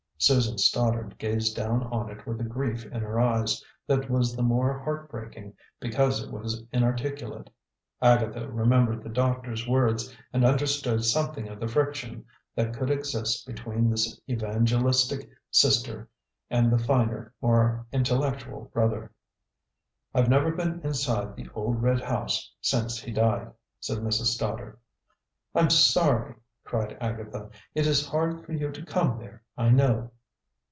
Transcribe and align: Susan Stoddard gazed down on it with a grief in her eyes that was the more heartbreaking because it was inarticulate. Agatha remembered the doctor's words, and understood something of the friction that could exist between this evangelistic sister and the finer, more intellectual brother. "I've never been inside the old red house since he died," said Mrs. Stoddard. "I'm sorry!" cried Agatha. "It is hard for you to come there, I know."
Susan 0.23 0.55
Stoddard 0.59 1.17
gazed 1.17 1.55
down 1.55 1.81
on 1.87 2.07
it 2.11 2.27
with 2.27 2.39
a 2.39 2.43
grief 2.43 2.85
in 2.85 3.01
her 3.01 3.19
eyes 3.19 3.63
that 3.87 4.07
was 4.07 4.35
the 4.35 4.43
more 4.43 4.77
heartbreaking 4.77 5.51
because 5.79 6.21
it 6.21 6.29
was 6.31 6.63
inarticulate. 6.71 7.49
Agatha 8.03 8.47
remembered 8.47 9.01
the 9.03 9.09
doctor's 9.09 9.67
words, 9.67 10.15
and 10.31 10.45
understood 10.45 11.03
something 11.03 11.47
of 11.49 11.59
the 11.59 11.67
friction 11.67 12.23
that 12.53 12.71
could 12.71 12.91
exist 12.91 13.47
between 13.47 13.89
this 13.89 14.21
evangelistic 14.29 15.27
sister 15.49 16.07
and 16.51 16.71
the 16.71 16.77
finer, 16.77 17.33
more 17.41 17.87
intellectual 17.91 18.65
brother. 18.65 19.11
"I've 20.13 20.29
never 20.29 20.51
been 20.51 20.81
inside 20.81 21.35
the 21.35 21.49
old 21.55 21.81
red 21.81 21.99
house 21.99 22.53
since 22.61 22.99
he 23.01 23.11
died," 23.11 23.51
said 23.79 23.97
Mrs. 23.97 24.25
Stoddard. 24.25 24.77
"I'm 25.55 25.71
sorry!" 25.71 26.35
cried 26.63 26.95
Agatha. 27.01 27.49
"It 27.75 27.85
is 27.87 28.05
hard 28.07 28.45
for 28.45 28.53
you 28.53 28.71
to 28.71 28.85
come 28.85 29.17
there, 29.17 29.41
I 29.57 29.69
know." 29.69 30.11